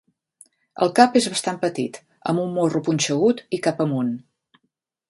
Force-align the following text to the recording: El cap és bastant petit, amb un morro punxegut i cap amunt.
El 0.85 0.91
cap 0.99 1.17
és 1.21 1.27
bastant 1.33 1.59
petit, 1.65 2.01
amb 2.33 2.45
un 2.47 2.51
morro 2.57 2.83
punxegut 2.89 3.47
i 3.59 3.65
cap 3.69 3.87
amunt. 3.89 4.13